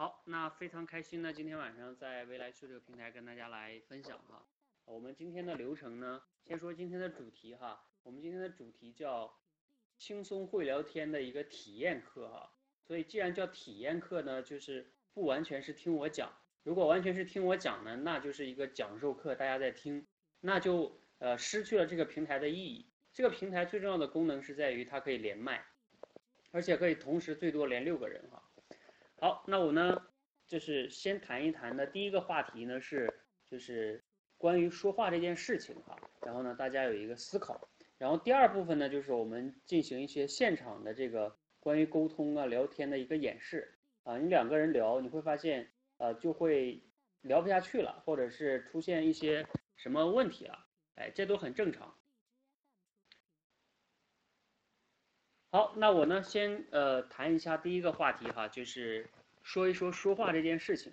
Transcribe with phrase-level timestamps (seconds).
[0.00, 4.46] 好，那非常开心呢，今天晚上在未来数这个平台跟大家来分享哈。
[4.84, 7.84] 我们今天的流程呢，先说今天的主题哈。
[8.04, 9.36] 我们今天的主题叫
[9.96, 12.52] 轻松会聊天的一个体验课哈。
[12.86, 16.32] 所以既然叫体验课呢，就是不完全是听我讲。
[16.62, 20.06] 如果完全是听我讲呢，那就是一个讲授课，大家在听，
[20.42, 22.88] 那就呃失去了这个平台的意义。
[23.12, 25.66] 这个平台最重要的功能是在于它可以连麦，
[26.52, 28.37] 而且可以同时最多连六个人哈。
[29.20, 30.00] 好，那我呢，
[30.46, 33.12] 就是先谈一谈的第一个话题呢是，
[33.50, 34.04] 就是
[34.36, 35.98] 关于说话这件事情哈。
[36.22, 37.68] 然后呢，大家有一个思考。
[37.96, 44.16] 然后第二部分呢，就是我们进行一些现场的这个关于沟通啊、聊天的一个演示啊。
[44.18, 46.80] 你两个人聊，你会发现呃就会
[47.22, 49.44] 聊不下去了，或者是出现一些
[49.74, 50.64] 什么问题了，
[50.94, 51.92] 哎，这都很正常。
[55.50, 59.08] 好，那我呢先呃谈一下第一个话题哈，就是
[59.48, 60.92] 说一说说话这件事情。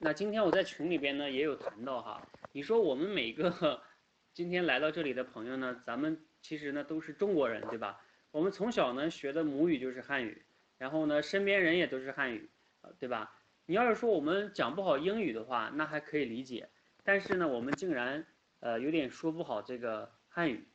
[0.00, 2.20] 那今天我在群里边呢也有谈到哈，
[2.50, 3.80] 你说我们每个
[4.34, 8.04] 今天来到这里的朋友呢，咱们其实呢都是中国人对吧？
[8.32, 10.44] 我们从小呢学的母语就是汉语，
[10.78, 12.50] 然后呢身边人也都是汉语，
[12.98, 13.32] 对吧？
[13.66, 16.68] 你要是说我们讲不好英语的话，那还可以理解，
[17.04, 18.26] 但是呢我们竟然
[18.58, 20.66] 呃有点说不好这个汉语。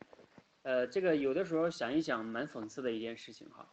[0.62, 3.68] 呃，这个有的时候想一想，蛮讽刺的一件事情哈。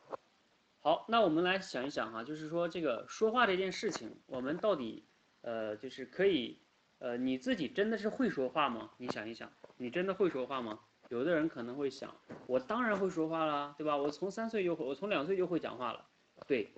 [0.87, 5.03] 好，那我们来想一想哈，就是说这个说话这件事情，我们到底
[5.41, 6.61] 呃，就是可以
[6.99, 8.91] 呃，你自己真的是会说话吗？
[8.95, 10.79] 你想一想，你真的会说话吗？
[11.09, 12.15] 有的人可能会想，
[12.45, 13.97] 我当然会说话啦，对吧？
[13.97, 16.05] 我从三岁就会，我从两岁就会讲话了。
[16.47, 16.69] 对，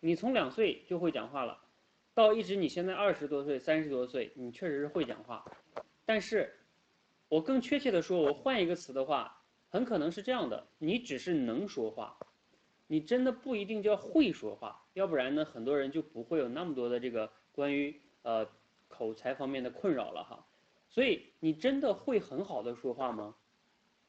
[0.00, 1.60] 你从两岁就会讲话了，
[2.14, 5.44] 到一直你现在二十多岁、三十多岁，你确实是会讲话，
[6.06, 6.50] 但是。
[7.28, 12.16] 我更确切的说，我换一个词的话，很可能是这样的：你只是能说话，
[12.94, 14.80] 你真的不一定叫会说话。
[14.92, 18.48] 要不然呢，很多人就不会有那么多的这个关于呃
[18.86, 20.46] 口才方面的困扰了哈。
[20.88, 23.34] 所以你真的会很好的说话吗？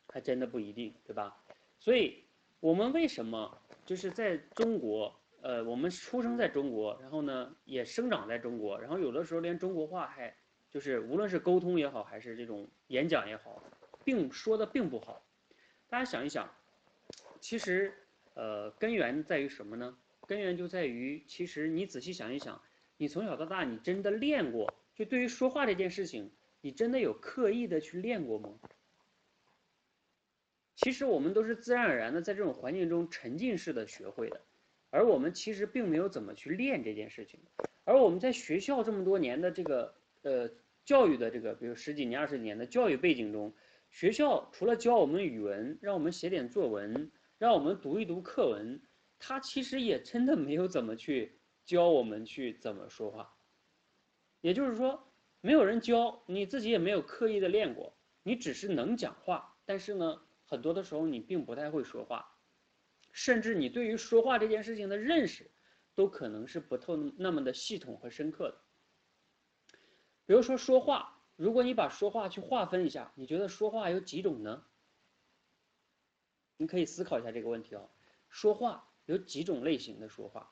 [0.09, 1.35] 还真的不一定，对吧？
[1.79, 2.23] 所以
[2.59, 10.31] 我们为什么就是在中国，呃，我们出生在中国，然后呢也生长在中国，然后有的时候连中国话还。
[10.69, 13.63] 就是无论是沟通也好，还是这种演讲也好，
[14.03, 15.23] 并说的并不好。
[15.87, 16.53] 大家想一想，
[17.39, 17.93] 其实，
[18.35, 19.97] 呃，根源在于什么呢？
[20.27, 22.61] 根源就在于，其实你仔细想一想，
[22.97, 24.73] 你从小到大，你真的练过？
[24.93, 26.31] 就对于说话这件事情，
[26.61, 28.49] 你真的有刻意的去练过吗？
[30.75, 34.39] 其实我们都是自然而然的在这种环境中沉浸式的学会的，
[34.91, 37.39] 而我们其实并没有怎么去练这件事情。
[37.83, 40.49] 而我们在学校这么多年的这个，呃。
[40.85, 43.51] 教育的这个，比如十几年、二十年的教育背景中，
[43.89, 48.81] 学校除了教我们语文，让我们写点作文，让我们读一读课文，
[49.19, 53.35] 他其实也真的没有怎么去教我们去怎么说话。
[54.39, 62.37] 也就是说，没有人教，你自己也没有刻意的练过，你只是能讲话，但是呢，很多的时候你并不太会说话，
[63.11, 65.51] 甚至你对于说话这件事情的认识，
[65.93, 68.61] 都可能是不透那么的系统和深刻的。
[70.25, 74.63] 比如说说话，如果你把说话去划分一下，你觉得说话有几种呢？
[76.57, 77.89] 你可以思考一下这个问题哦。
[78.29, 80.51] 说话有几种类型的说话？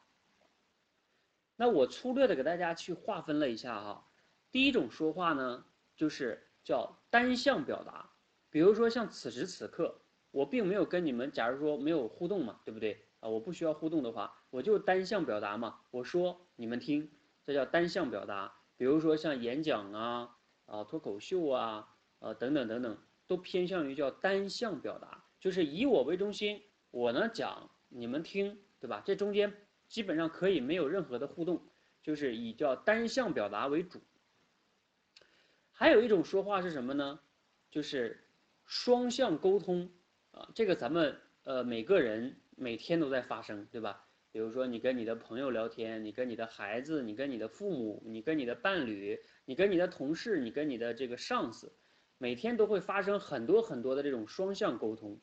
[1.56, 4.10] 那我粗略的给大家去划分了一下哈。
[4.52, 5.66] 第一种说话呢，
[5.96, 8.10] 就是叫单向表达。
[8.50, 13.30] 比如说像此时此刻，我并没有跟你们，假如说没有互动嘛，对不对啊？
[13.30, 15.80] 我不需要互动的话，我就单向表达嘛。
[15.92, 17.12] 我说你们听，
[17.46, 18.54] 这叫单向表达。
[18.76, 22.98] 比如说像演讲啊、啊脱口秀啊、呃等等等等，
[23.28, 29.04] 都偏向于叫单向表达，就是以我为中心，我呢讲，你们听，对吧？
[29.06, 29.54] 这中间
[29.90, 31.62] 基本上可以没有任何的互动，
[32.02, 34.00] 就是以叫单向表达为主。
[35.74, 37.20] 还有一种说话是什么呢？
[37.70, 38.24] 就是
[38.66, 39.92] 双向沟通
[40.32, 44.06] 啊，这个咱们呃每个人每天都在发生，对吧？
[44.32, 51.74] 比如说，你跟你的朋友聊天，你跟你的孩子，你跟你的父母，你跟你的伴侣，你跟你的同事，你跟你的这个上司，
[52.18, 55.20] 每天都会发生很多很多的这种双向沟通。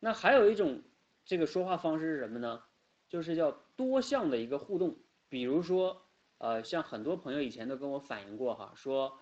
[0.00, 0.82] 那还有一种
[1.24, 2.60] 这个说话方式是什么呢？
[3.08, 4.96] 就是叫多项的一个互动。
[5.28, 6.02] 比如说，
[6.38, 9.16] 呃，像很多朋友以前都跟我反映过哈，说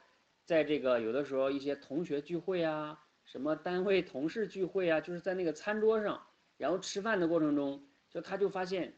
[0.44, 6.22] 在这个有的时候一些同学聚会啊，什么单位同事聚会啊，就是在那个餐桌上，
[6.56, 7.84] 然后吃饭的过程中。
[8.10, 8.94] 就他就发现，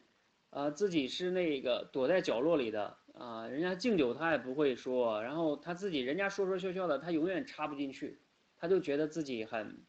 [0.50, 8.21] 啊，自己是那个躲在角落里的啊，人家敬酒他也不会说，然后他自己人家说说笑笑的，他永远插不进去，
[8.56, 9.82] 他就觉得自己很，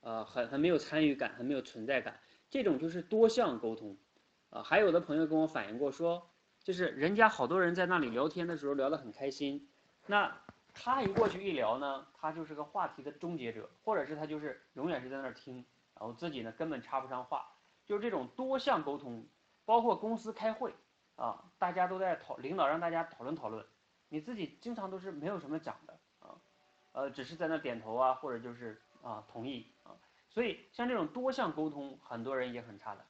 [0.00, 2.18] 呃，很很没有参与感，很没有存在感。
[2.50, 3.96] 这种就是多项沟通，
[4.50, 6.30] 啊，还有的朋友跟我反映过说，
[6.62, 9.68] 就是人家好多人在那里聊天的时候聊得很开心，
[10.06, 10.40] 那
[10.72, 15.56] 他一过去一聊呢，他就是个话题的终结者，或者是他就是永远是在那儿听，
[15.94, 17.50] 然后自己呢根本插不上话，
[17.84, 19.26] 就是这种多项沟通，
[19.64, 20.72] 包括公司开会
[21.16, 23.66] 啊，大家都在讨，领导让大家讨论讨论，
[24.08, 26.36] 你自己经常都是没有什么讲的啊，
[26.92, 29.66] 呃，只是在那点头啊，或者就是啊同意，
[30.28, 33.04] 所以像这种多项沟通，很多人也很差的。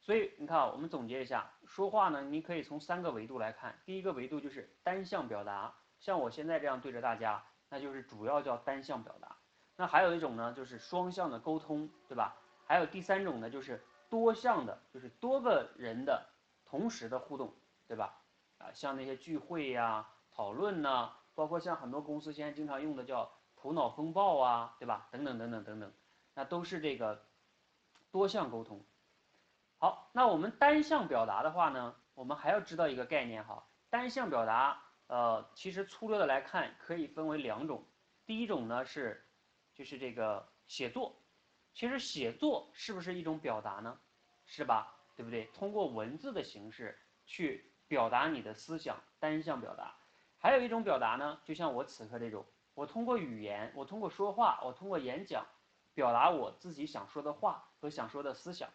[0.00, 3.76] 所以你看啊，我们总结一下，说话呢，你可以从三个维度来看。
[3.84, 9.36] 第一个维度就是单向表达，像我现在这样对着大家，那就是主要叫单向表达。
[9.74, 12.36] 那还有一种呢，就是双向的沟通，对吧？
[12.66, 16.24] 还有第三种呢，就是多项的，就是多个人的
[16.64, 17.52] 同时的互动，
[17.88, 18.16] 对吧？
[18.58, 25.08] 啊，像那些聚会呀、讨论呐，包括像很多公司现在经常用的叫头脑风暴啊，对吧？
[25.10, 25.92] 等等等等等等，
[26.36, 27.24] 那都是这个
[28.10, 28.84] 多项沟通。
[29.78, 33.66] 好，那我们单向表达的话呢，我们还要知道一个概念哈。
[33.88, 37.82] 单向表达，呃，其实粗略的来看，可以分为两种。
[38.26, 39.26] 第一种呢是，
[39.74, 41.16] 就是这个写作。
[41.72, 43.98] 其实写作是不是一种表达呢？
[44.44, 44.94] 是吧？
[45.14, 45.46] 对不对？
[45.54, 49.94] 通过文字的形式去表达你的思想，单向表达。
[50.36, 52.44] 还有一种表达呢，就像我此刻这种，
[52.74, 55.46] 我通过语言，我通过说话，我通过演讲，
[55.96, 58.68] 表达我自己想说的话和想说的思想。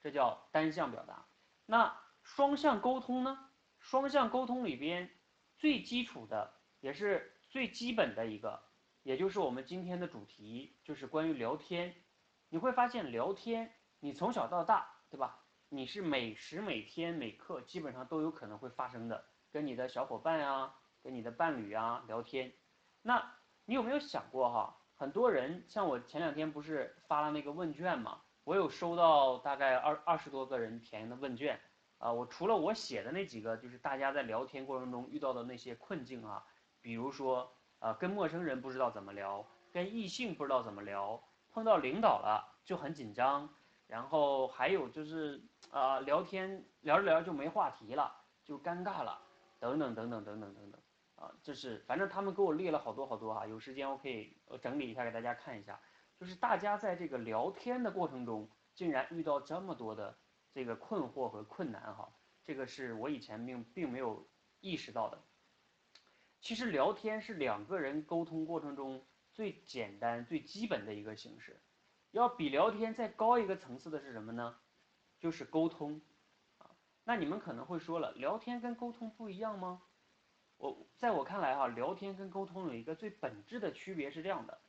[0.00, 1.26] 这叫单向表达，
[1.66, 3.50] 那双向沟通呢？
[3.80, 5.10] 双向沟通里边
[5.56, 8.62] 最基础的，也是最基本的一个，
[9.02, 11.94] 也就是我们今天的主题，就是关于聊天。
[12.48, 15.44] 你会发现，聊天，你从小到大，对吧？
[15.68, 22.54] 你是每时每天每刻基本上都有可能会发生的，跟你的小伙伴啊，跟你的伴侣啊聊天。
[23.02, 23.34] 那
[23.64, 24.79] 你有没有想过哈？
[25.00, 28.20] 很多人像我前两天不是发了那个问卷嘛？
[28.44, 31.58] 我有收到大概二二十多个人填的问卷，
[31.96, 36.44] 啊，我除了我写的那几个，就是大家在聊天过程中遇到的那些困境啊，
[36.82, 39.42] 比如说，呃，跟陌生人不知道怎么聊，
[39.72, 41.18] 跟异性不知道怎么聊，
[41.50, 43.48] 碰到领导了就很紧张，
[43.86, 48.14] 然后还有就是，啊，聊天聊着聊着就没话题了，
[48.44, 49.18] 就尴尬了，
[49.58, 50.80] 等等等等等等等等，
[51.20, 55.78] 啊，就是反正他们给我列了好多好多哈，有时间我可以整理一下给大家看一下。
[56.18, 60.18] 就是大家在这个聊天的过程中，竟然遇到这么多的
[60.50, 62.10] 这个困惑和困难哈，
[62.42, 64.26] 这个是我以前并并没有
[64.60, 65.22] 意识到的。
[66.40, 71.60] 其实聊天是两个人沟通过程中最简单、最基本的一个形式。
[72.12, 74.56] 要比聊天再高一个层次的是什么呢？
[75.18, 76.00] 就是沟通
[76.56, 76.70] 啊。
[77.04, 79.82] 那你们可能会说了，聊天跟沟通不一样吗？
[80.60, 84.60] 我在我看来哈，聊天跟沟通有一个最本质的区别是这样的。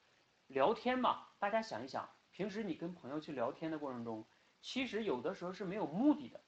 [0.47, 4.25] 聊天嘛，大家想一想，平时你跟朋友去聊天的过程中，
[4.61, 6.39] 其实有的时候是没有目的的。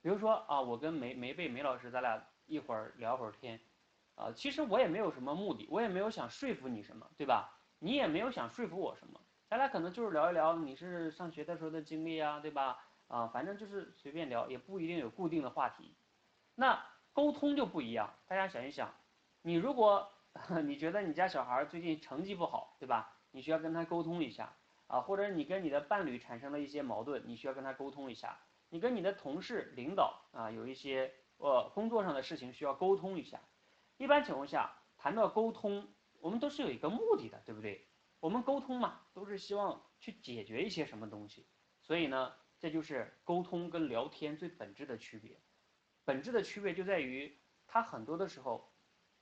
[0.00, 3.60] 比如说啊，我跟梅梅贝梅老师，咱俩一会儿聊会儿天，
[4.14, 7.60] 啊，其实我也没有什么目的，我也没有想说服你什么，对吧？
[7.80, 12.78] 你也没有想说服我什么，咱俩可能就是聊一聊你是上学的时候的经历啊，对吧？
[13.08, 15.94] 啊，反正就是随便聊，也不一定有固定的话题。
[16.54, 18.94] 那沟通就不一样，大家想一想，
[19.42, 20.10] 你如果
[20.64, 23.16] 你觉得你家小孩最近成绩不好，对吧？
[23.32, 24.52] 你需要跟他沟通一下
[24.86, 28.38] 啊，或者你跟你的伴侣产生了一些矛盾，你需要跟他沟通一下。
[28.68, 33.40] 你跟你的同事、领导啊，有一些呃工作上的事情需要沟通一下。
[33.96, 35.88] 一般情况下，谈到沟通，
[36.20, 37.88] 我们都是有一个目的的，对不对？
[38.20, 41.48] 我们沟通嘛，都是希望去解决一些什么东西。
[41.82, 45.40] 所以呢，这就是沟通跟聊天最本质的区别。
[46.04, 48.72] 本质的区别就在于，它很多的时候，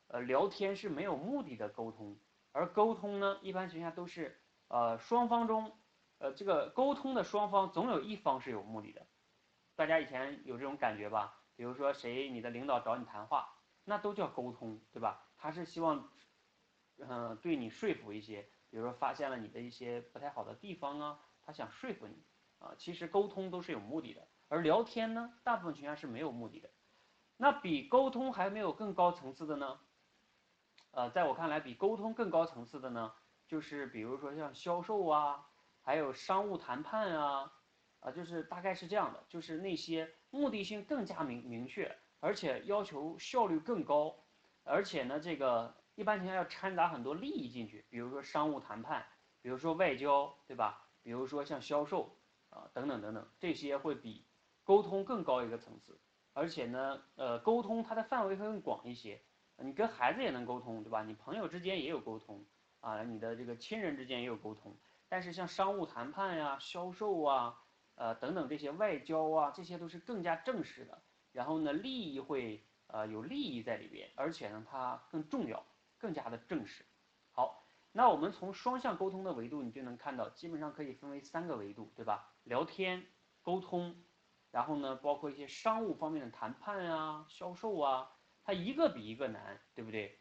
[0.06, 2.18] 呃，聊天是没有目的的沟通。
[2.52, 5.78] 而沟通呢，一般情况下都是，呃，双方中，
[6.18, 9.06] 呃，这个沟通的双方总有一方是有目的的，
[9.76, 11.42] 大家以前有这种感觉吧？
[11.56, 15.28] 比如说谁，你的领导找你谈话，那都叫沟通，对吧？
[15.37, 16.11] 他是希望，
[16.99, 22.25] 嗯，对你说服一些，比如说发现了你的一些不太好的地方啊，他想说服你，
[22.58, 26.71] 啊，其实沟通都是有目的的，而聊天呢，大部分情况下是没有目的的。
[27.37, 29.81] 那比沟通还没有更高层次的呢？
[30.90, 33.12] 呃，在我看来，比沟通更高层次的呢，
[33.47, 35.47] 就是比如说像销售啊，
[35.83, 37.52] 还有商务谈判啊，
[38.00, 44.25] 啊，就是大概是这样的，就是那些目的性更加明明确，而且要求效率更高，
[44.64, 49.07] 而且呢，这个一般情况下要掺杂很多利益进去，比如说商务谈判，
[49.43, 50.88] 比如说外交，对吧？
[51.02, 54.26] 比如说像销售啊，等等等等，这些会比
[54.69, 55.99] 沟通更高一个层次，
[56.35, 59.19] 而且呢，呃，沟通它的范围会更广一些。
[59.57, 61.03] 你跟孩子也能沟通，对吧？
[61.03, 62.45] 你朋友之间也有沟通，
[62.81, 64.77] 啊，你的这个亲人之间也有沟通。
[65.09, 67.59] 但是像商务谈判呀、销售啊，
[67.95, 75.65] 呃等等这些外交啊，这些都是更加正式的，然后呢，利益会呃有利益在里边，而且呢，它更重要，
[75.97, 76.85] 更加的正式。
[77.33, 82.35] 好，那我们从双向沟通的维度，你就能看到，基本上可以分为三个维度，对吧？
[82.45, 83.07] 聊天、
[83.43, 83.97] 沟通，
[84.50, 88.11] 然后呢，包括一些商务方面的谈判啊、销售啊，
[88.43, 90.21] 它一个比一个难，对不对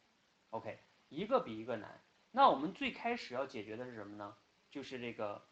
[0.50, 0.80] ？OK，
[1.10, 2.04] 一个比一个难。
[2.32, 4.38] 那我们最开始要解决的是什么呢？
[4.70, 5.48] 就是这个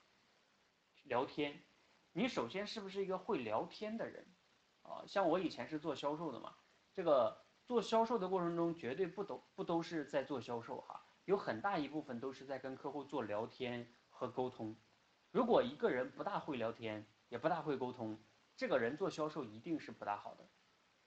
[1.04, 1.64] 聊天。
[2.12, 4.26] 你首先是不是一个会聊天的人？
[4.84, 6.56] 啊，像我以前是做销售的嘛，
[6.94, 14.76] 这个做销售的过程中，绝对不都不都是在做销售哈，有很大一部分都是在跟客户做聊天和沟通。
[15.32, 18.18] 如果一个人不大会聊天，也不大会沟通，
[18.56, 20.48] 这个人做销售一定是不大好的，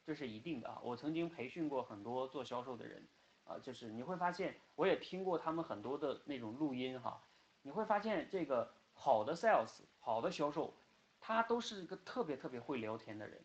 [0.04, 0.80] 这是一定的啊。
[0.82, 3.06] 我曾经培训过很多做销售的人。
[3.44, 7.24] 啊，就是你会发现，我也听过他们很多的那种录音哈，
[7.62, 10.74] 你会发现这个好的 sales，好的销售，
[11.18, 13.42] 他都是一个特别特别会聊天的人，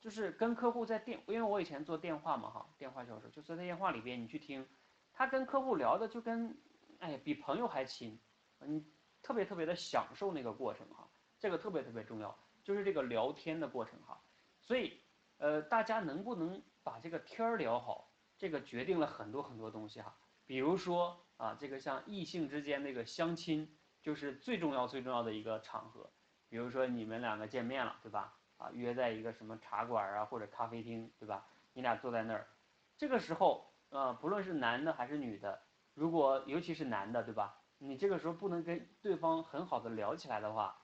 [0.00, 4.64] 就是跟客户在电，因为我以前做电话嘛哈，电话销售，就是在电话里边你去听，
[5.12, 6.56] 他跟客户聊的就跟，
[7.00, 8.20] 哎，比朋友还亲，
[8.60, 8.86] 你
[9.22, 14.20] 特别特别的享受那个过程哈，这个特别特别重要，就是这个聊天的过程哈，
[14.60, 15.00] 所以，
[15.38, 18.12] 呃，大家能不能把这个天儿聊好？
[18.38, 20.16] 这个决定了很多很多东西哈，
[20.46, 26.10] 比如说啊，这个像异性之间那个相亲，就是最重要最重要的一个场合。
[26.48, 28.36] 比如说你们两个见面了，对吧？
[28.56, 31.46] 啊，约在一个什么茶馆啊或者咖啡厅，对吧？
[31.72, 32.48] 你俩坐在那儿，
[32.96, 35.62] 这个时候啊，不论是男的还是女的，
[35.94, 37.58] 如果尤其是男的，对吧？
[37.78, 40.81] 你这个时候不能跟对方很好的聊起来的话，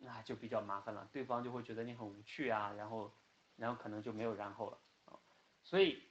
[0.00, 3.12] 那就比较麻烦了，对方就会觉得你很无趣啊，然后，
[3.56, 4.78] 然后可能就没有然后了，
[5.62, 6.02] 所以。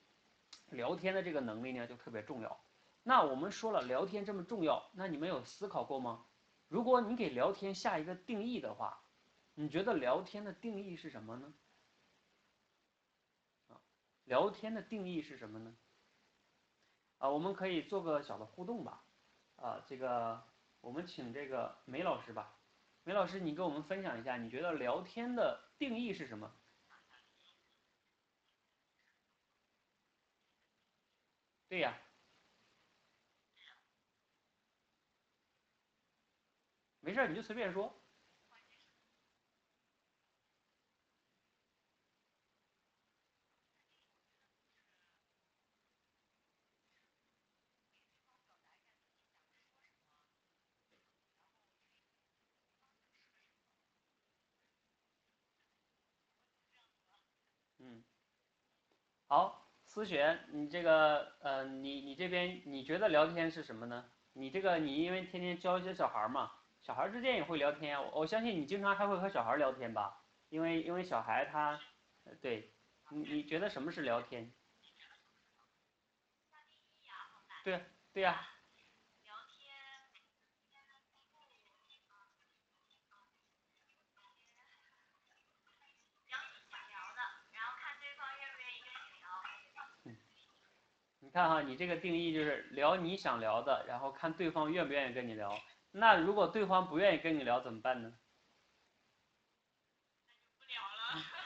[0.71, 2.59] 聊天的这个能力呢，就特别重要。
[3.01, 6.27] 那我们说了，聊天这么重要，那你们有思考过吗？
[6.67, 9.01] 如果你给聊天下一个定义的话，
[9.55, 11.53] 你觉得聊天的定义是什么呢？
[13.69, 13.81] 啊，
[14.25, 15.75] 聊天的定义是什么呢？
[17.17, 19.03] 啊，我们可以做个小的互动吧。
[19.55, 20.39] 啊，这个
[20.81, 22.53] 我们请这个梅老师吧。
[23.09, 26.53] 梅老师，你跟我们分享一下，你觉得聊天的定义是什么？
[31.67, 31.97] 对呀，
[36.99, 37.91] 没事儿你就随便说。
[57.81, 58.03] 嗯，
[59.29, 59.67] 好。
[59.85, 64.05] 思璇，你这个，呃，你你这边你觉得聊天是什么呢？
[64.33, 70.23] 你这个你因为天天教一些小孩嘛，小孩之间也会聊天，我我相信你经常还会和小孩聊天吧？
[70.49, 71.79] 因为因为小孩他，
[72.41, 72.75] 对，
[73.11, 74.51] 你你觉得什么是聊天？
[77.63, 77.83] 对
[78.13, 78.58] 对呀。
[91.29, 95.53] 你看哈，你这个定义就是聊你想聊的，然后看对方愿不愿意跟你聊。
[95.91, 98.11] 那如果对方不愿意跟你聊怎么办呢？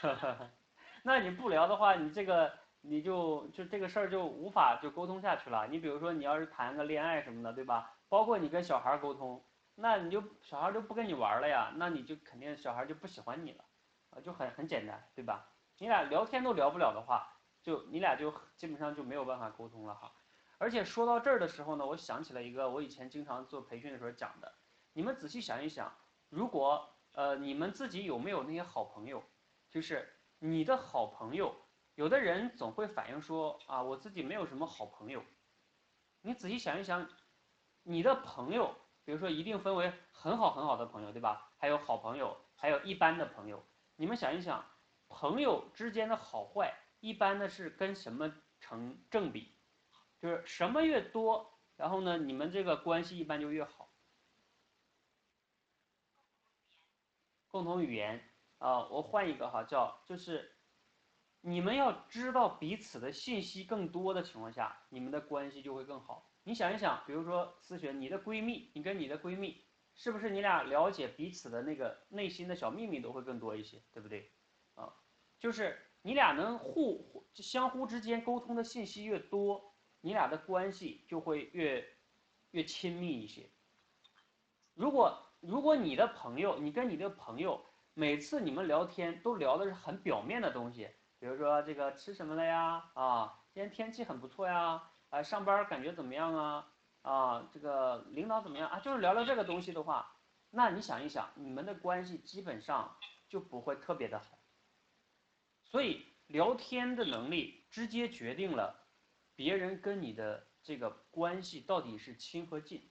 [0.00, 0.50] 不聊了。
[1.02, 2.50] 那你不聊的话，你这个
[2.80, 5.66] 你就就这个事儿就无法就沟通下去了。
[5.68, 7.98] 你比如说你要是谈个恋爱什么的，对吧？
[8.08, 13.62] 包括你跟小孩沟通，那你就小孩就不跟你玩了呀，那你就肯定小孩就不喜欢你了，
[14.08, 15.52] 啊，就很很简单，对吧？
[15.76, 17.28] 你俩聊天都聊不了的话。
[17.64, 20.12] 就你俩就基本上就没有办法沟通了哈，
[20.58, 24.54] 而且说到这儿的时候呢，我想起了一个我以前经常做培训的时候讲的，
[24.92, 25.96] 你们仔细想一想，
[26.28, 29.24] 如果呃你们自己有没有那些好朋友，
[29.70, 31.56] 就是你的好朋友，
[31.94, 35.24] 有的人总会反映说啊我自己没有什么好朋友，
[36.20, 37.08] 你仔细想一想，
[37.82, 41.50] 你的朋友，比如说一定分为很好很好的朋友对吧？
[41.56, 43.64] 还有好朋友，还有一般的朋友，
[43.96, 44.62] 你们想一想，
[45.08, 46.74] 朋友之间的好坏。
[47.04, 49.54] 一般的是跟什么成正比，
[50.18, 53.92] 就是什么越多，然后呢，你们这个关系一般就越好。
[57.48, 60.56] 共同语言啊，我换一个哈，叫就是
[61.42, 66.32] 你们要知道彼此的信息更多的情况下，你们的关系就会更好。
[66.42, 69.62] 你想一想，比如说思璇，你的闺蜜，你跟你的闺蜜，
[69.94, 74.32] 是不是你俩了解彼此的那个内心的小秘密都会更多一些，对不对？
[74.74, 74.96] 啊，
[75.38, 75.78] 就是。
[76.06, 81.82] 你俩能互相互之间沟通的信息越多，你俩的关系就会越
[82.50, 83.48] 越亲密一些。
[84.74, 92.84] 如果如果你的朋友，你跟你的朋友每次你们聊天都聊的是很表面的东西，比比如说这个吃什么了呀？
[92.92, 94.90] 啊，今天天气很不错呀。
[95.08, 96.68] 啊，上班感觉怎么样啊？
[97.00, 98.78] 啊，这个领导怎么样啊？
[98.78, 100.18] 就是聊聊这个东西的话，
[100.50, 102.94] 那你想一想，你们的关系基本上
[103.26, 104.36] 就不会特别的好。
[105.64, 108.88] 所以聊天的能力直接决定了
[109.34, 112.90] 别人跟你的这个关系到底是亲和近，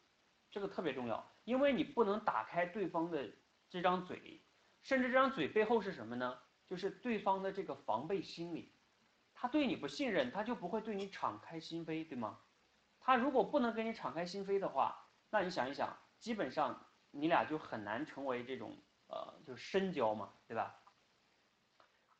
[0.51, 3.31] 这个特别重要，因为你不能打开对方的
[3.69, 4.41] 这张嘴，
[4.81, 6.39] 甚至这张嘴背后是什么呢？
[6.67, 8.73] 就是对方的这个防备心理，
[9.33, 12.39] 他对你不信任，他就不会对你敞开心扉，对吗？
[12.99, 18.77] 他如果不能跟你敞开心扉的话，那你想一想，基本上你俩就很难成为这种
[19.07, 20.79] 呃，就深交嘛，对吧？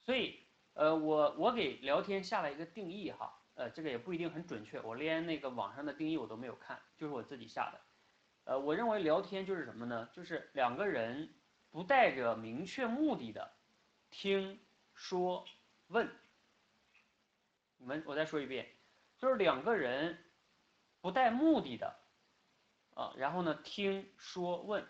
[0.02, 0.43] 所以，
[0.74, 7.82] 呃，我我给聊天下了一个定义哈，呃，这个也不一定很准确，我连那个网上的定义我都没有看，就是我自己下的。
[8.46, 10.10] 呃，我认为聊天就是什么呢？
[10.14, 11.34] 就是两个人
[11.72, 13.54] 不带着明确目的的
[14.10, 14.60] 听
[14.94, 15.46] 说
[15.88, 16.10] 问。
[17.78, 18.68] 你们，我再说一遍，
[19.18, 20.20] 就是两个人。
[21.02, 22.00] 不带目的的，
[22.94, 24.88] 啊，然后呢，听说问，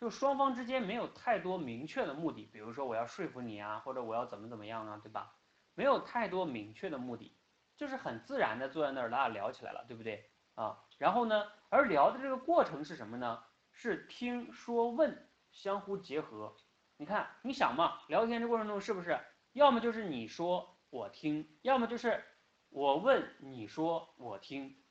[0.00, 5.34] 就双方之间没有太多明确的目的，比如说我要说服你啊，或者我要怎么怎么样啊，对吧？
[5.74, 7.36] 没有太多明确的目的，
[7.76, 10.30] 就是很自然的坐在那儿，咱俩聊起来了，对不对？
[10.54, 13.42] 啊，然后呢，而聊的这个过程是什么呢？
[13.72, 16.56] 是听说问相互结合。
[16.96, 19.18] 你看，你想嘛，聊天这过程中是不是
[19.52, 22.24] 要么就是你说我听，要么就是
[22.68, 24.82] 我问你说我听。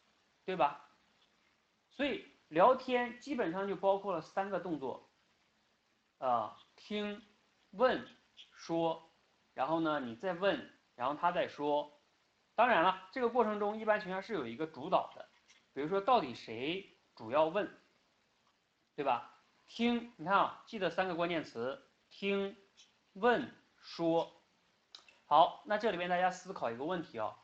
[0.46, 0.92] 对吧？
[1.90, 2.24] 所以
[2.56, 5.12] 聊天基本上就包括了三个动作，
[6.20, 7.22] 啊，听、
[7.72, 8.08] 问、
[8.54, 9.12] 说，
[9.54, 12.00] 然后呢，你再问，然后他再说。
[12.56, 15.28] 当然了，这个过程中一般情况下是有一个主导的，
[15.74, 17.78] 比如说到底谁主要问，
[18.96, 19.44] 对吧？
[19.68, 22.56] 听，你看啊，记得三个关键词：听、
[23.12, 24.32] 问、说。
[25.26, 27.36] 好，那这里边大家思考一个问题啊，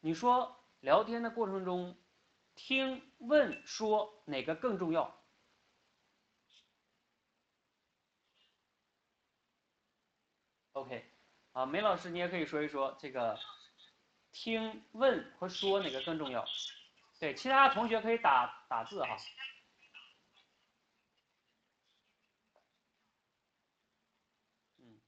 [0.00, 1.96] 你说聊天的过程中。
[2.64, 5.12] 听问说哪个更重要
[10.70, 11.04] ？OK，
[11.50, 13.36] 啊，梅老师你也可以说一说这个
[14.30, 16.46] 听问和说哪个更重要？
[17.18, 19.16] 对，其他同学可以打打字哈。
[24.78, 25.00] 嗯，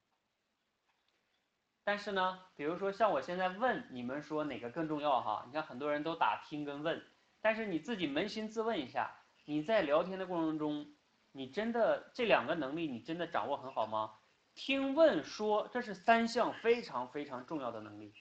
[1.84, 5.44] 但是呢，比如说像我现在问你们说哪个更重要哈？
[5.46, 7.13] 你看很多人都打听跟问。
[7.44, 10.94] 但是你自己扪心自问一下，你在聊天的过程中，
[11.30, 14.14] 你真的这两个能力你真的掌握很好吗？
[14.54, 18.14] 听、问、说，这是三项非常非常重要的能力。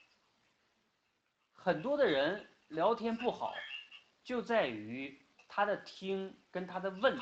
[1.54, 3.54] 很多的人聊天不好，
[4.22, 7.18] 就在于他的听跟他的问，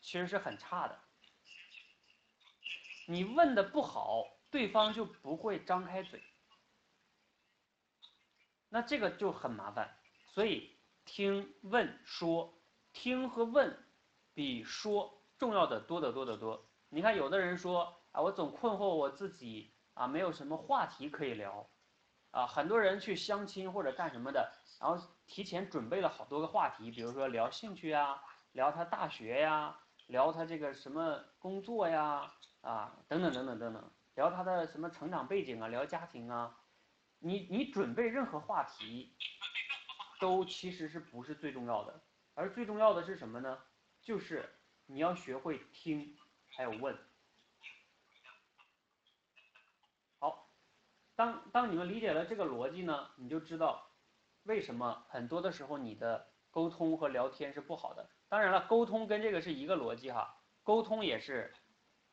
[0.00, 0.98] 其实是很差的。
[3.06, 6.22] 你问的不好，对方就不会张开嘴，
[8.70, 9.94] 那这个就很麻烦，
[10.32, 10.79] 所以。
[11.12, 12.54] 听问说，
[12.92, 13.76] 听和问
[14.32, 16.70] 比说重要的多得多得多。
[16.88, 21.68] 你看，有的人说啊，我总困惑我自己啊，没有什么话题可以聊
[22.30, 22.46] 啊。
[22.46, 36.56] 很多人去相亲或者干什么的，然后提前准备了好多个话题，比如说聊兴趣呀，聊他大学呀，聊他这个什么工作呀，啊，等等等等等等，聊他的什么成长背景啊，聊家庭啊。
[37.18, 39.16] 你你准备任何话题。
[40.20, 42.00] 都其实是不是最重要的，
[42.34, 43.58] 而最重要的是什么呢？
[44.02, 44.48] 就是
[44.86, 46.16] 你要学会听，
[46.56, 46.96] 还有问。
[50.18, 50.50] 好，
[51.16, 53.90] 当当你们理解了这个逻辑呢，你就知道
[54.44, 58.08] 为什么很多的时候你的沟通和聊天是不好的。
[58.28, 61.52] 当然了，沟通跟这个是一个逻辑哈，沟通也是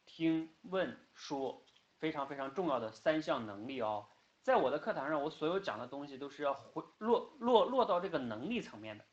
[0.05, 1.63] 听、问、说，
[1.99, 4.07] 非常非常重要的三项能力哦。
[4.47, 9.03] 在我的课堂上，我所有讲的东西都是要回落落落到这个能力层面的，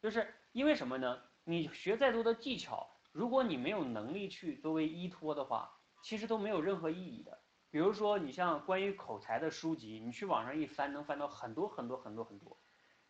[0.00, 1.20] 就是因为什么呢？
[1.42, 7.36] 你学再多的技巧，如果你没有能力去作为依托的话，其实都没有任何意义的。
[7.68, 12.56] 比如说，你像关于口才的书籍，你去网上一翻，能翻到很多很多很多很多，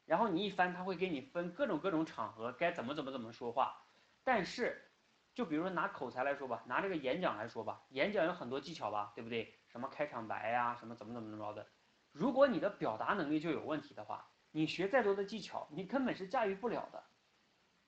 [0.06, 3.76] 然后你一翻，他会给你分各种各种场合该怎么怎么怎么说话。
[4.22, 4.82] 但是，
[5.34, 9.52] 就比如说拿口才来说吧，拿这个演讲来说吧，演讲有很多技巧吧，对不对？
[9.68, 11.66] 什么开场白呀，什么怎么怎么怎么着的，
[12.12, 17.02] 如果你的表达能力就有问题的话，你学再多的技巧，你根本是驾驭不了的。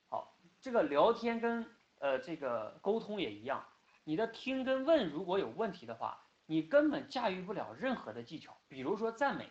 [0.09, 1.65] 好，这个聊天跟
[2.01, 3.65] 呃这个沟通也一样，
[4.03, 8.57] 你的听跟问如果有问题的话，你根本驾驭不了任何的技巧。
[8.67, 9.49] 比如说赞美，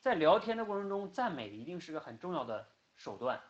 [0.00, 3.40] 在聊天的过程中，赞美一定是个很重要的手段。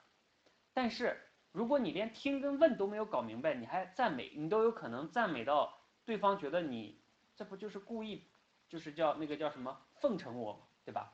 [0.72, 1.20] 但是
[1.52, 6.98] 如果你连听跟问都没有搞明白，你还赞美，你都有可能赞美到对方觉得你。
[7.36, 8.28] 这不就是故意
[8.68, 11.10] 就是叫那个叫什么奉承我，对吧？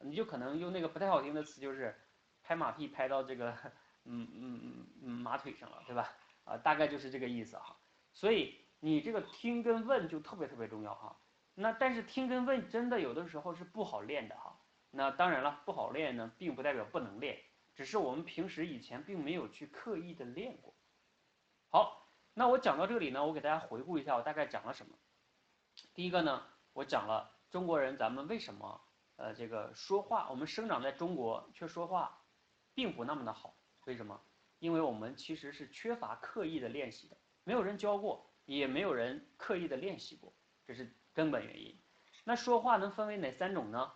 [0.00, 1.94] 你就可能用那个不太好听的词，就是
[2.42, 3.50] 拍马屁拍到这个
[4.04, 6.10] 嗯嗯嗯嗯马腿上了，对吧？
[6.44, 7.76] 啊，大概就是这个意思哈。
[8.14, 11.14] 所以你这个听跟问就特别特别重要哈。
[11.54, 14.58] 那但是听跟问真的有的时候是不好练的哈。
[14.90, 17.38] 那当然了，不好练呢，并不代表不能练，
[17.76, 20.74] 只是我们平时以前并没有去刻意的练过。
[21.68, 24.96] 好，那我讲到这里呢，我给大家回顾一下，我大概讲了什么。
[25.92, 28.80] 第一个呢，我讲了中国人咱们为什么
[29.16, 32.18] 呃这个说话，我们生长在中国却说话
[32.74, 34.18] 并不那么的好，为什么？
[34.58, 40.32] 因为我们其实是缺乏刻意的练习的，没有人教过，也没有人刻意的练习过，
[40.66, 41.78] 这是根本原因。
[42.24, 43.92] 那说话能分为哪三种呢？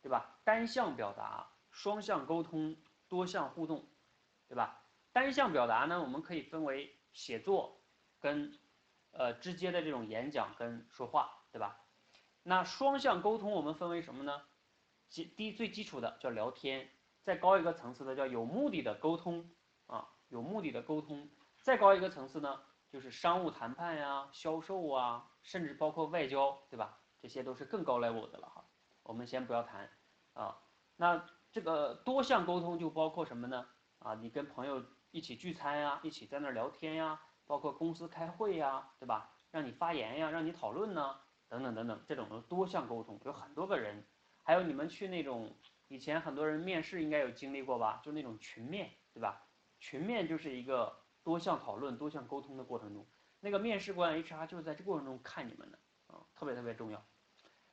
[0.00, 0.38] 对吧？
[0.44, 2.76] 单向表达、双向沟通、
[3.10, 3.86] 多项互动，
[4.48, 4.86] 对吧？
[5.12, 7.82] 单向表达呢，我们可以分为写作
[8.20, 8.58] 跟
[9.10, 11.84] 呃直接的这种演讲跟说话，对吧？
[12.42, 14.42] 那双向沟通我们分为什么呢？
[15.08, 16.88] 基第一最基础的叫聊天，
[17.22, 19.50] 再高一个层次的叫有目的的沟通
[19.86, 21.28] 啊，有目的的沟通，
[21.62, 27.00] 再高一个层次呢就是商务谈判呀、销售啊，甚至包括外交，对吧？
[27.20, 28.64] 这些都是更高 level 的了哈。
[29.02, 29.90] 我们先不要谈
[30.32, 30.56] 啊，
[30.94, 33.66] 那这个多项沟通就包括什么呢？
[33.98, 39.30] 啊，你跟朋友一起聚餐呀，一起在那儿聊天呀，包括公司开会呀，对吧？
[39.50, 44.06] 让你发言呀，让你讨论呢，等等等等，这种多项沟通，有很多个人，
[44.44, 45.52] 还有你们去那种
[45.88, 48.00] 以前很多人面试应该有经历过吧？
[48.02, 49.42] 就那种群面，对吧？
[49.80, 53.04] 群面就是一个多项讨论、多项沟通的过程中，
[53.40, 57.04] 那个面试官 HR 就是在这过程中看你们的啊，特别特别重要。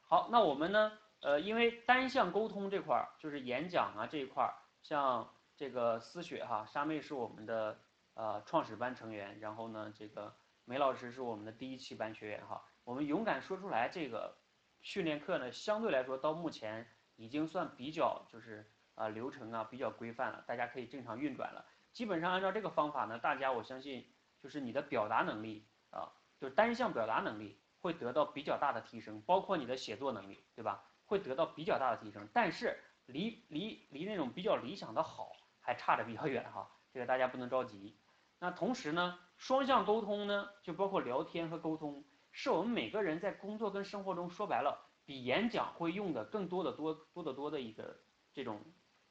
[0.01, 0.91] 好，那我们呢？
[1.19, 7.79] 呃，因为单向沟通这块儿就是演讲啊这一块儿，像这个思雪哈，沙妹是我们的
[8.13, 12.63] 呃创始班成员，然后呢，这个梅老师是我们的第一期班学员哈。
[12.83, 14.37] 我们勇敢说出来这个
[14.81, 21.65] 训练课呢，相对来说到目前已经算比较就是啊流程啊比较规范了，大家可以正常运转了。
[21.91, 24.07] 基本上按照这个方法呢，大家我相信
[24.39, 30.83] 就是你的表达能力啊，就是单向表达能力会得到比较大的提升，包括你的写作能力，对吧？
[31.07, 37.97] 会得到比较大的提升，但是离离离那种比较理想的好还差着比较远哈，这个大家不能着急。
[38.39, 47.97] 那同时呢，双向沟通呢，就包括聊天和沟通，是我们每个人在工作跟生活中说白了，比演讲会用的更多的多多得多的一个
[48.33, 48.61] 这种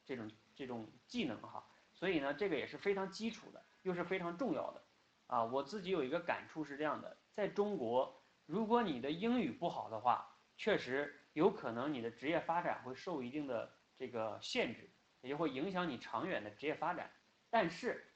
[0.05, 1.67] 这种这种技能哈。
[1.95, 4.83] 所以呢，这个也是非常基础的，又是非常重要的
[5.29, 5.43] 啊。
[5.45, 11.23] 我自己有一个感触是这样的，在中国，如果你的英语不好的话，确实。
[11.37, 17.13] 有可能你的职业发展会受一定的这个限制，也就会影响你长远的职业发展。
[17.51, 18.11] 但是，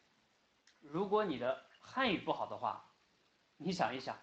[0.80, 2.83] 如果你的汉语不好的话，
[3.59, 4.16] 你想一想，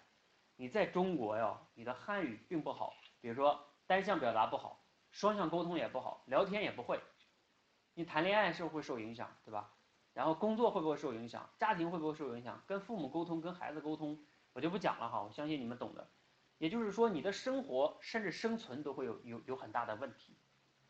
[0.56, 7.00] 你在中国哟，你的汉语并不好，比如说单向表达不好，双向沟通也不好，聊天也不会，
[7.94, 9.72] 你谈恋爱是不是会受影响，对吧？
[10.12, 11.48] 然后工作会不会受影响？
[11.56, 12.60] 家庭会不会受影响？
[12.66, 16.10] 跟父母沟通，跟孩子沟通，我就不讲了哈，我相信你们懂的。
[16.58, 20.36] 也就是说，你的生活甚至生存都会有有有很大的问题，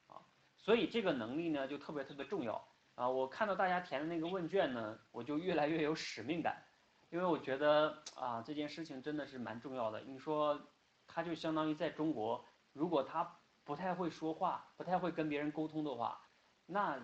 [0.06, 0.20] 啊，
[0.56, 3.08] 所以这个能力呢就特别特别重要啊。
[3.08, 6.62] 我看到大家填的那个问卷呢，我就越来越有使命感，
[7.10, 10.00] 因为我觉得啊这件事情真的是蛮重要的。
[10.00, 10.58] 你说，
[11.06, 16.18] 他就相当于在中国，如果他不太会说话，不太会跟别人沟通的话，
[16.64, 16.98] 那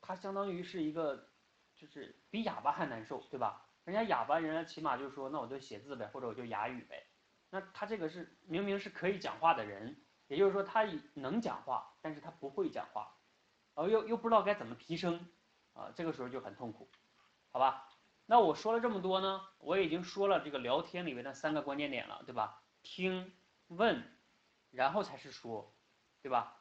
[0.00, 1.28] 他相当于是一个，
[1.74, 3.68] 就是比哑巴还难受，对吧？
[3.84, 7.06] 人家哑巴，人家起码就说，那我就写字呗，或者我就哑语呗。
[7.54, 9.94] 那他这个是明明是可以讲话的人，
[10.26, 13.14] 也就是说他能讲话，但是他不会讲话，
[13.74, 15.28] 然后又又不知道该怎么提升，
[15.74, 16.88] 啊，这个时候就很痛苦，
[17.50, 17.90] 好吧？
[18.24, 22.62] 那我说了这么多呢，我已经说了这个聊天里面的三个关键点了，对吧？
[22.82, 23.30] 听、
[23.66, 24.02] 问，
[24.70, 25.74] 然后才是说，
[26.22, 26.56] 对吧？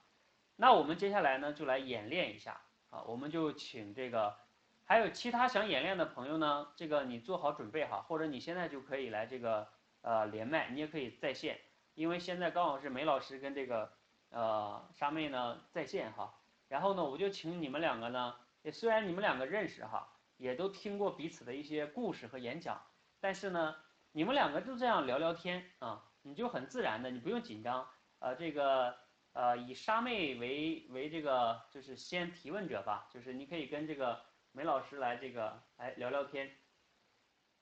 [0.58, 4.36] 那我们接下来呢就来演练一下啊，我们就请这个
[4.84, 9.70] 还有其他想演练的朋友呢，这个你做好准备哈，或者你现在就可以来这个。
[10.02, 11.60] 呃，连麦你也可以在线，
[11.94, 13.94] 因为现在刚好是梅老师跟这个
[14.30, 16.34] 呃沙妹呢在线哈，
[16.68, 22.82] 然后呢我就请你们两个呢，也虽然你们两个认识哈，也都听过彼此的一些故事和演讲，
[23.20, 23.76] 但是呢
[24.12, 27.88] 你们两个就这样聊聊天啊，你就很自然的，你不用紧张，
[28.20, 28.98] 呃这个
[29.34, 34.20] 呃以沙妹为为这个就是先提问者吧，就是你可以跟这个
[34.52, 36.52] 梅老师来这个来聊聊天。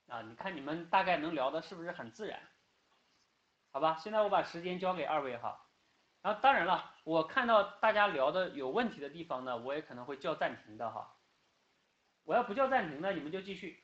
[0.10, 2.40] 啊，你看你们大概能聊的是不是很自然？
[3.72, 5.66] 好吧，现在我把时间交给二位哈。
[6.22, 11.16] 然后当然了，我看到大家聊的有问题的地方呢，我也可能会叫暂停的哈。
[12.24, 13.84] 我要不叫暂停呢，你们就继续。